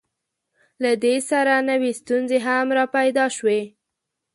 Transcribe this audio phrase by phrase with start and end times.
[0.83, 3.61] له دې سره نوې ستونزې هم راپیدا شوې.